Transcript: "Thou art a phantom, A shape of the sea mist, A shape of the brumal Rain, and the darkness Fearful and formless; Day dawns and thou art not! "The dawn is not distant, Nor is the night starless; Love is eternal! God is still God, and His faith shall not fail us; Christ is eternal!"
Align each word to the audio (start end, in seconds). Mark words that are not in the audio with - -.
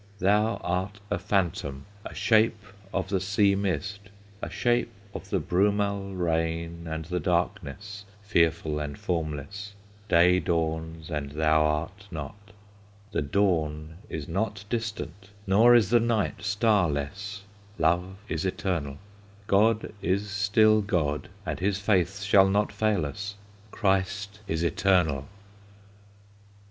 "Thou 0.17 0.55
art 0.63 0.99
a 1.11 1.19
phantom, 1.19 1.85
A 2.05 2.15
shape 2.15 2.63
of 2.91 3.09
the 3.09 3.19
sea 3.19 3.53
mist, 3.53 3.99
A 4.41 4.49
shape 4.49 4.89
of 5.13 5.29
the 5.29 5.39
brumal 5.39 6.15
Rain, 6.15 6.87
and 6.87 7.05
the 7.05 7.19
darkness 7.19 8.05
Fearful 8.23 8.79
and 8.79 8.97
formless; 8.97 9.75
Day 10.09 10.39
dawns 10.39 11.11
and 11.11 11.33
thou 11.33 11.63
art 11.67 12.07
not! 12.09 12.33
"The 13.11 13.21
dawn 13.21 13.97
is 14.09 14.27
not 14.27 14.65
distant, 14.71 15.29
Nor 15.45 15.75
is 15.75 15.91
the 15.91 15.99
night 15.99 16.41
starless; 16.41 17.43
Love 17.77 18.15
is 18.27 18.43
eternal! 18.43 18.97
God 19.45 19.93
is 20.01 20.31
still 20.31 20.81
God, 20.81 21.29
and 21.45 21.59
His 21.59 21.77
faith 21.77 22.21
shall 22.23 22.49
not 22.49 22.71
fail 22.71 23.05
us; 23.05 23.35
Christ 23.69 24.39
is 24.47 24.63
eternal!" 24.63 25.27